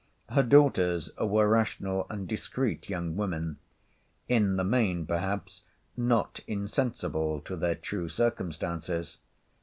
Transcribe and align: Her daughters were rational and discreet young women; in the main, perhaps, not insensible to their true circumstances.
Her 0.31 0.41
daughters 0.41 1.11
were 1.19 1.47
rational 1.47 2.07
and 2.09 2.27
discreet 2.27 2.89
young 2.89 3.15
women; 3.15 3.57
in 4.27 4.55
the 4.55 4.63
main, 4.63 5.05
perhaps, 5.05 5.61
not 5.95 6.39
insensible 6.47 7.39
to 7.41 7.55
their 7.55 7.75
true 7.75 8.09
circumstances. 8.09 9.19